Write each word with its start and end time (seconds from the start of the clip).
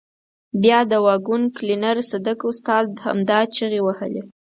بیا 0.61 0.79
د 0.91 0.93
واګون 1.05 1.41
کلینر 1.57 1.97
صدک 2.09 2.39
استاد 2.51 2.85
همدا 3.05 3.39
چیغې 3.55 3.79
وهلې. 3.83 4.21